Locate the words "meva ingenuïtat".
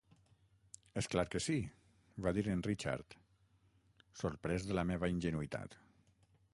4.95-5.83